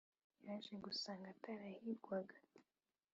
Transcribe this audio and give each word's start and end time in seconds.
yaje 0.45 0.75
gusanga 0.85 1.25
atarahigwaga 1.35 2.35